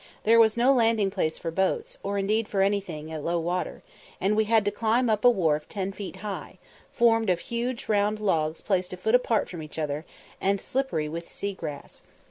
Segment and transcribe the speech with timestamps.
[0.23, 3.83] There was no landing place for boats, or indeed for anything, at low water,
[4.19, 6.57] and we had to climb up a wharf ten feet high,
[6.91, 10.03] formed of huge round logs placed a foot apart from each other,
[10.41, 12.01] and slippery with sea grass.